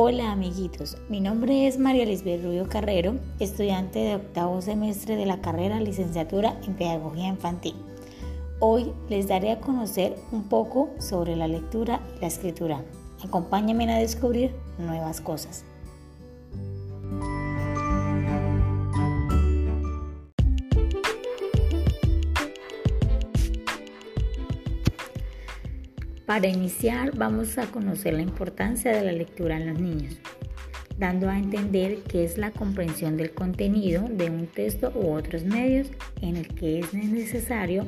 [0.00, 5.40] Hola amiguitos, mi nombre es María Lisbeth Rubio Carrero, estudiante de octavo semestre de la
[5.40, 7.74] carrera licenciatura en Pedagogía Infantil.
[8.60, 12.84] Hoy les daré a conocer un poco sobre la lectura y la escritura.
[13.24, 15.64] Acompáñenme a descubrir nuevas cosas.
[26.28, 30.18] Para iniciar vamos a conocer la importancia de la lectura en los niños,
[30.98, 35.88] dando a entender que es la comprensión del contenido de un texto u otros medios
[36.20, 37.86] en el que es necesario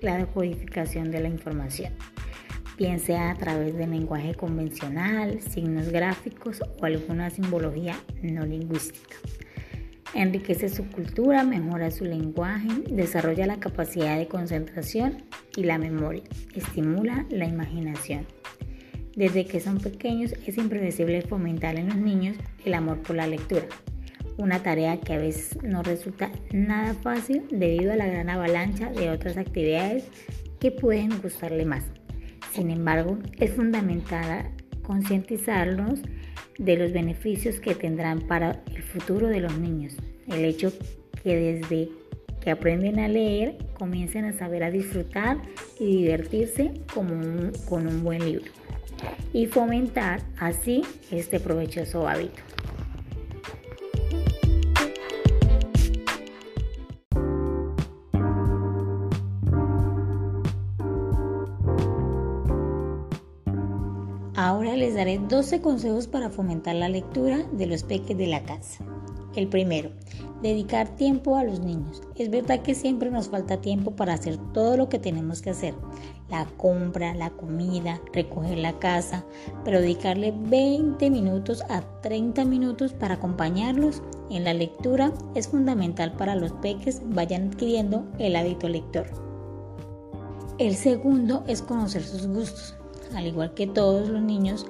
[0.00, 1.92] la codificación de la información,
[2.78, 9.16] bien sea a través del lenguaje convencional, signos gráficos o alguna simbología no lingüística.
[10.14, 16.22] Enriquece su cultura, mejora su lenguaje, desarrolla la capacidad de concentración y la memoria,
[16.54, 18.26] estimula la imaginación.
[19.14, 23.66] Desde que son pequeños es imprevisible fomentar en los niños el amor por la lectura,
[24.38, 29.10] una tarea que a veces no resulta nada fácil debido a la gran avalancha de
[29.10, 30.04] otras actividades
[30.60, 31.84] que pueden gustarle más.
[32.52, 34.50] Sin embargo, es fundamental
[34.82, 36.00] concientizarlos
[36.58, 39.94] de los beneficios que tendrán para el futuro de los niños.
[40.26, 40.72] El hecho
[41.22, 41.88] que desde
[42.40, 45.38] que aprenden a leer comiencen a saber a disfrutar
[45.78, 47.10] y divertirse con
[47.86, 48.50] un buen libro
[49.32, 52.47] y fomentar así este provechoso hábito.
[64.76, 68.84] Les daré 12 consejos para fomentar la lectura de los peques de la casa.
[69.34, 69.90] El primero,
[70.42, 72.02] dedicar tiempo a los niños.
[72.16, 75.74] Es verdad que siempre nos falta tiempo para hacer todo lo que tenemos que hacer.
[76.28, 79.24] La compra, la comida, recoger la casa,
[79.64, 86.36] pero dedicarle 20 minutos a 30 minutos para acompañarlos en la lectura es fundamental para
[86.36, 89.06] los peques vayan adquiriendo el hábito lector.
[90.58, 92.74] El segundo es conocer sus gustos
[93.14, 94.66] al igual que todos los niños,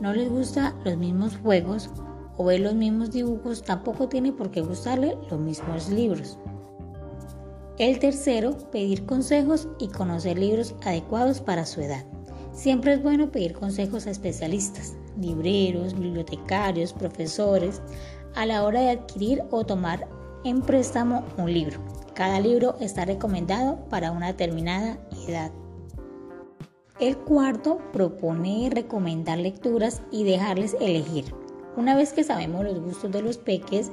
[0.00, 1.90] no les gusta los mismos juegos
[2.36, 6.38] o ver los mismos dibujos, tampoco tiene por qué gustarle los mismos libros.
[7.78, 12.04] El tercero, pedir consejos y conocer libros adecuados para su edad.
[12.52, 17.80] Siempre es bueno pedir consejos a especialistas, libreros, bibliotecarios, profesores,
[18.34, 20.06] a la hora de adquirir o tomar
[20.44, 21.80] en préstamo un libro.
[22.14, 25.50] Cada libro está recomendado para una determinada edad.
[27.00, 31.34] El cuarto propone recomendar lecturas y dejarles elegir.
[31.74, 33.90] Una vez que sabemos los gustos de los peques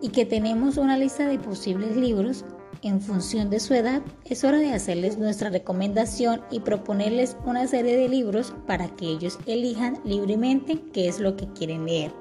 [0.00, 2.44] y que tenemos una lista de posibles libros,
[2.82, 7.96] en función de su edad, es hora de hacerles nuestra recomendación y proponerles una serie
[7.96, 12.12] de libros para que ellos elijan libremente qué es lo que quieren leer.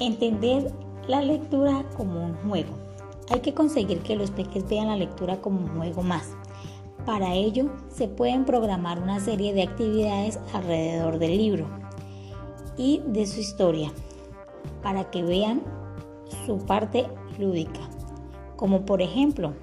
[0.00, 0.72] Entender
[1.08, 2.78] la lectura como un juego.
[3.28, 6.34] Hay que conseguir que los peques vean la lectura como un juego más
[7.04, 11.66] para ello, se pueden programar una serie de actividades alrededor del libro
[12.76, 13.92] y de su historia
[14.82, 15.62] para que vean
[16.46, 17.06] su parte
[17.38, 17.80] lúdica,
[18.56, 19.54] como por ejemplo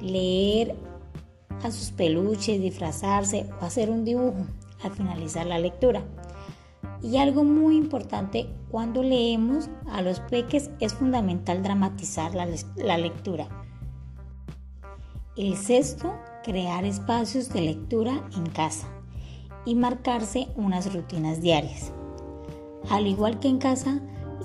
[0.00, 0.74] leer
[1.62, 4.46] a sus peluches, disfrazarse o hacer un dibujo
[4.82, 6.02] al finalizar la lectura.
[7.02, 13.48] Y algo muy importante cuando leemos a los peques es fundamental dramatizar la, lectura.
[15.36, 16.12] El sexto
[16.48, 18.88] crear espacios de lectura en casa
[19.66, 21.92] y marcarse unas rutinas diarias.
[22.88, 24.00] Al igual que en casa,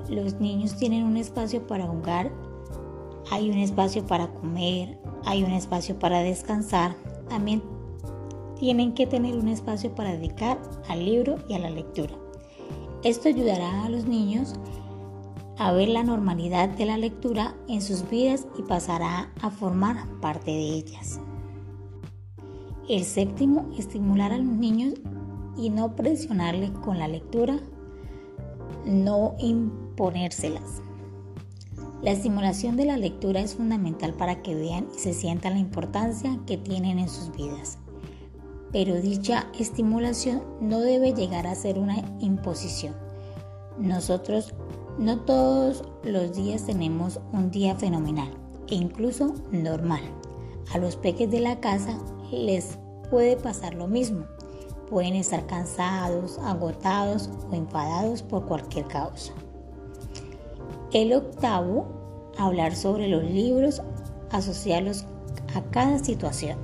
[0.10, 2.30] los niños tienen un espacio para jugar,
[3.32, 6.94] hay un espacio para comer, hay un espacio para descansar,
[7.30, 7.64] también
[8.60, 12.16] tienen que tener un espacio para dedicar al libro y a la lectura.
[13.06, 14.56] Esto ayudará a los niños
[15.58, 20.52] a ver la normalidad de la lectura en sus vidas y pasará a formar parte
[20.52, 21.22] de ellas.
[22.90, 24.96] El séptimo, estimular a los niños
[25.58, 27.60] y no presionarles con la lectura,
[28.86, 30.82] no imponérselas.
[32.02, 36.38] La estimulación de la lectura es fundamental para que vean y se sientan la importancia
[36.46, 37.78] que tienen en sus vidas.
[38.74, 42.96] Pero dicha estimulación no debe llegar a ser una imposición.
[43.80, 44.54] Nosotros
[45.00, 48.30] no todos los días tenemos un día fenomenal
[48.68, 50.02] e incluso normal.
[50.74, 51.98] A los peques de la casa
[52.32, 52.78] les
[53.14, 54.26] puede pasar lo mismo.
[54.90, 59.34] Pueden estar cansados, agotados o enfadados por cualquier causa.
[60.92, 63.84] El octavo, hablar sobre los libros,
[64.32, 65.06] asociarlos
[65.54, 66.58] a cada situación.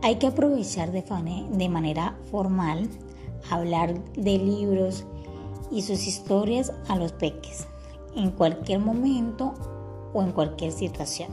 [0.00, 1.04] Hay que aprovechar de,
[1.50, 2.88] de manera formal,
[3.50, 5.04] hablar de libros
[5.70, 7.68] y sus historias a los peques,
[8.14, 9.52] en cualquier momento
[10.14, 11.28] o en cualquier situación,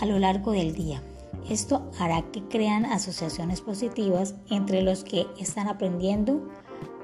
[0.00, 1.00] a lo largo del día.
[1.48, 6.46] Esto hará que crean asociaciones positivas entre los que están aprendiendo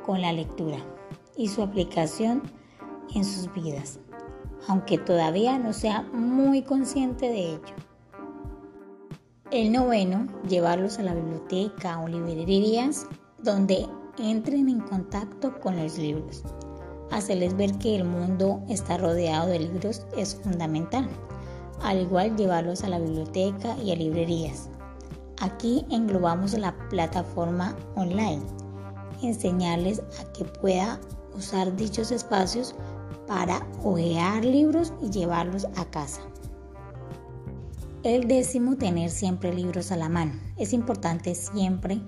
[0.05, 0.79] con la lectura
[1.37, 2.43] y su aplicación
[3.15, 3.99] en sus vidas,
[4.69, 7.75] aunque todavía no sea muy consciente de ello.
[9.51, 13.07] El noveno, llevarlos a la biblioteca o librerías
[13.43, 13.87] donde
[14.19, 16.43] entren en contacto con los libros.
[17.11, 21.09] Hacerles ver que el mundo está rodeado de libros es fundamental.
[21.83, 24.69] Al igual llevarlos a la biblioteca y a librerías.
[25.41, 28.43] Aquí englobamos la plataforma online.
[29.23, 31.01] Enseñarles a que pueda
[31.37, 32.75] usar dichos espacios
[33.27, 36.21] para ojear libros y llevarlos a casa.
[38.03, 40.33] El décimo, tener siempre libros a la mano.
[40.59, 42.01] Es importante siempre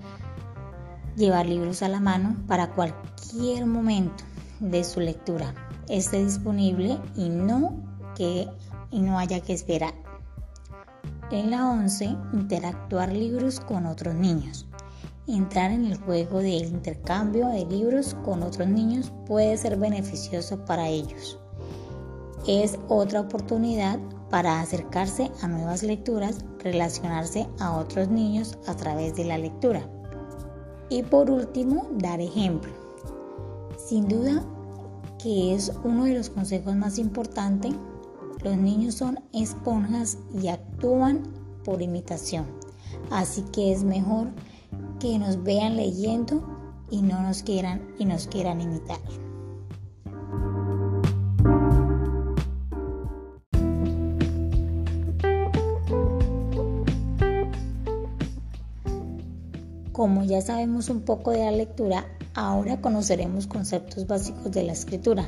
[1.15, 4.23] llevar libros a la mano para cualquier momento
[4.59, 5.53] de su lectura
[5.89, 7.75] esté disponible y no
[8.15, 8.47] que
[8.91, 9.93] y no haya que esperar.
[11.31, 14.65] En la 11, interactuar libros con otros niños.
[15.27, 20.87] Entrar en el juego del intercambio de libros con otros niños puede ser beneficioso para
[20.87, 21.37] ellos.
[22.47, 23.99] Es otra oportunidad
[24.29, 29.81] para acercarse a nuevas lecturas, relacionarse a otros niños a través de la lectura.
[30.89, 32.71] Y por último, dar ejemplo.
[33.77, 34.45] Sin duda
[35.21, 37.73] que es uno de los consejos más importantes,
[38.43, 41.23] los niños son esponjas y actúan
[41.63, 42.45] por imitación.
[43.11, 44.29] Así que es mejor
[44.99, 46.43] que nos vean leyendo
[46.89, 48.99] y no nos quieran y nos quieran imitar.
[59.91, 62.05] Como ya sabemos un poco de la lectura,
[62.35, 65.27] ahora conoceremos conceptos básicos de la escritura,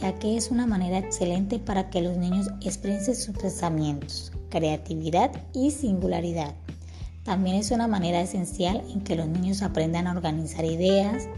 [0.00, 5.70] ya que es una manera excelente para que los niños expresen sus pensamientos, creatividad y
[5.70, 6.54] singularidad.
[7.24, 11.28] También es una manera esencial en que los niños aprendan a organizar ideas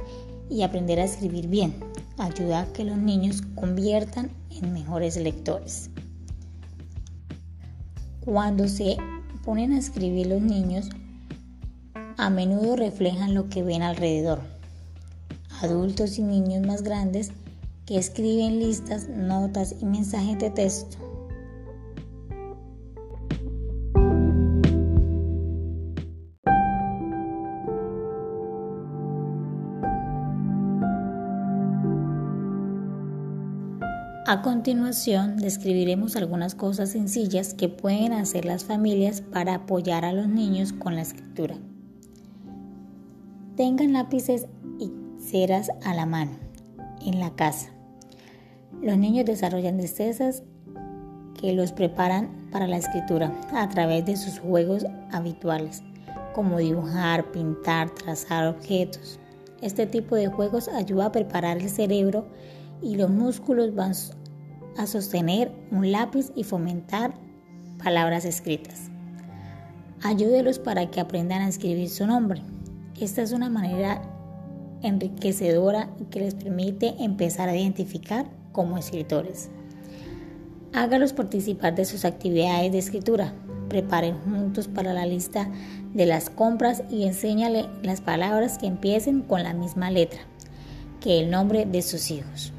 [0.49, 1.75] y aprender a escribir bien.
[2.19, 5.91] Ayuda a que los niños conviertan en mejores lectores.
[8.21, 8.99] Cuando se
[9.45, 10.91] ponen a escribir los niños,
[12.19, 14.43] a menudo reflejan lo que ven alrededor.
[15.63, 17.33] Adultos y niños más grandes
[17.91, 20.97] que escriben listas, notas y mensajes de texto.
[34.25, 40.29] A continuación, describiremos algunas cosas sencillas que pueden hacer las familias para apoyar a los
[40.29, 41.57] niños con la escritura.
[43.57, 44.47] Tengan lápices
[44.79, 46.39] y ceras a la mano
[47.05, 47.80] en la casa.
[48.83, 50.43] Los niños desarrollan destrezas
[51.39, 55.83] que los preparan para la escritura a través de sus juegos habituales,
[56.35, 59.19] como dibujar, pintar, trazar objetos.
[59.61, 62.27] Este tipo de juegos ayuda a preparar el cerebro
[62.81, 63.93] y los músculos van
[64.79, 67.13] a sostener un lápiz y fomentar
[67.83, 68.91] palabras escritas.
[70.03, 72.43] Ayúdelos para que aprendan a escribir su nombre.
[72.99, 74.01] Esta es una manera
[74.83, 79.51] enriquecedora que les permite empezar a identificar como escritores.
[80.73, 83.35] Hágalos participar de sus actividades de escritura.
[83.69, 85.49] Preparen juntos para la lista
[85.95, 90.21] de las compras y enséñale las palabras que empiecen con la misma letra
[91.01, 92.53] que el nombre de sus hijos.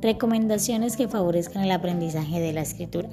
[0.00, 3.08] Recomendaciones que favorezcan el aprendizaje de la escritura.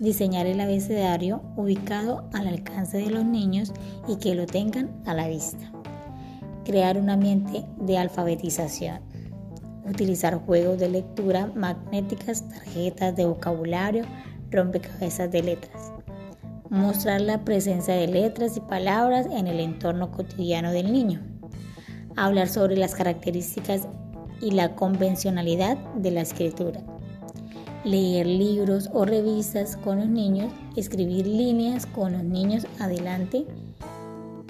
[0.00, 3.72] Diseñar el abecedario ubicado al alcance de los niños
[4.08, 5.70] y que lo tengan a la vista.
[6.64, 9.00] Crear un ambiente de alfabetización.
[9.88, 14.04] Utilizar juegos de lectura magnéticas, tarjetas de vocabulario,
[14.50, 15.92] rompecabezas de letras.
[16.70, 21.22] Mostrar la presencia de letras y palabras en el entorno cotidiano del niño.
[22.16, 23.86] Hablar sobre las características
[24.40, 26.80] y la convencionalidad de la escritura.
[27.84, 33.44] Leer libros o revistas con los niños, escribir líneas con los niños adelante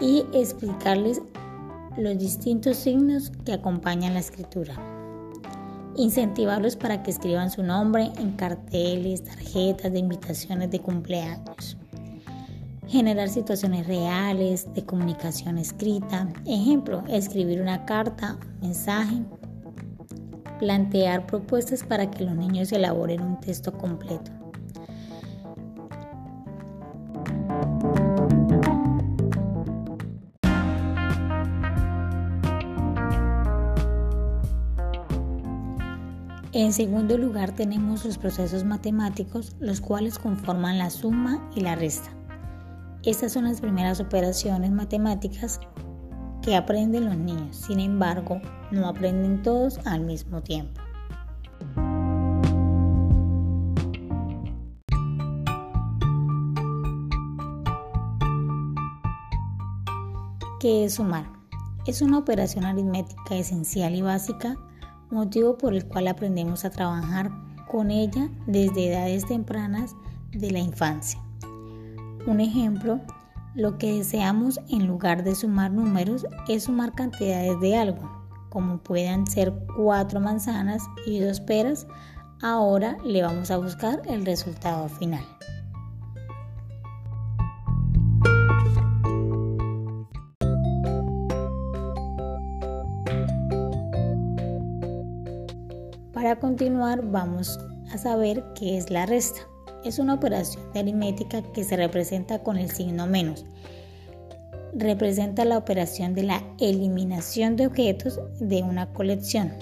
[0.01, 1.21] y explicarles
[1.97, 4.75] los distintos signos que acompañan la escritura.
[5.97, 11.77] Incentivarlos para que escriban su nombre en carteles, tarjetas de invitaciones de cumpleaños.
[12.87, 16.29] Generar situaciones reales de comunicación escrita.
[16.47, 19.23] Ejemplo, escribir una carta, mensaje,
[20.59, 24.31] plantear propuestas para que los niños elaboren un texto completo.
[36.53, 42.11] En segundo lugar tenemos los procesos matemáticos, los cuales conforman la suma y la resta.
[43.03, 45.61] Estas son las primeras operaciones matemáticas
[46.45, 48.39] que aprenden los niños, sin embargo,
[48.71, 50.79] no aprenden todos al mismo tiempo.
[60.61, 61.31] ¿Qué es sumar?
[61.87, 64.57] Es una operación aritmética esencial y básica,
[65.11, 67.31] motivo por el cual aprendemos a trabajar
[67.71, 69.95] con ella desde edades tempranas
[70.33, 71.21] de la infancia.
[72.27, 73.01] Un ejemplo,
[73.55, 78.11] lo que deseamos en lugar de sumar números es sumar cantidades de algo,
[78.51, 81.87] como puedan ser cuatro manzanas y dos peras.
[82.43, 85.25] Ahora le vamos a buscar el resultado final.
[96.13, 97.59] Para continuar vamos
[97.93, 99.54] a saber qué es la resta.
[99.85, 103.45] Es una operación de aritmética que se representa con el signo menos.
[104.73, 109.53] Representa la operación de la eliminación de objetos de una colección.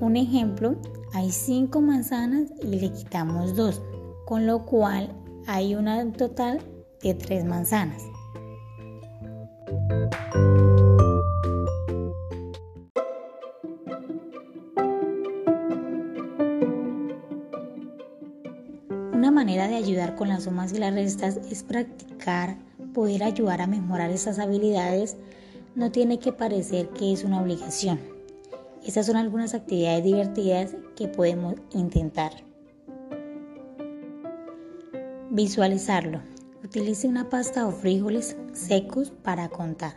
[0.00, 0.76] Un ejemplo,
[1.14, 3.80] hay cinco manzanas y le quitamos dos,
[4.26, 5.10] con lo cual
[5.46, 6.60] hay una total
[7.02, 8.02] de tres manzanas.
[20.16, 22.56] Con las sumas y las restas es practicar,
[22.94, 25.16] poder ayudar a mejorar esas habilidades.
[25.74, 28.00] No tiene que parecer que es una obligación.
[28.84, 32.32] Estas son algunas actividades divertidas que podemos intentar.
[35.30, 36.20] Visualizarlo.
[36.64, 39.94] Utilice una pasta o frijoles secos para contar.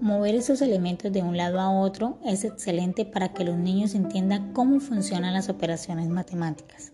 [0.00, 4.52] Mover esos elementos de un lado a otro es excelente para que los niños entiendan
[4.52, 6.92] cómo funcionan las operaciones matemáticas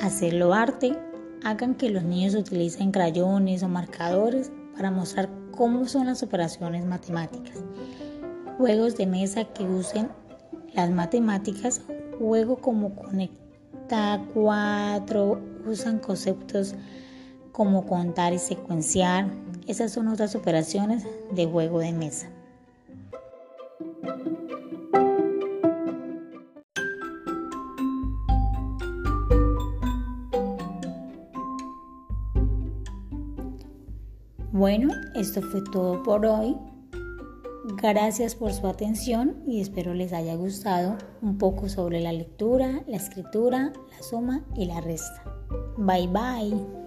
[0.00, 0.96] hacerlo arte,
[1.44, 7.58] hagan que los niños utilicen crayones o marcadores para mostrar cómo son las operaciones matemáticas.
[8.58, 10.08] Juegos de mesa que usen
[10.74, 11.82] las matemáticas,
[12.18, 16.74] juego como conecta cuatro, usan conceptos
[17.52, 19.28] como contar y secuenciar.
[19.66, 22.28] Esas son otras operaciones de juego de mesa.
[34.60, 36.54] Bueno, esto fue todo por hoy.
[37.82, 42.98] Gracias por su atención y espero les haya gustado un poco sobre la lectura, la
[42.98, 45.24] escritura, la suma y la resta.
[45.78, 46.79] Bye bye.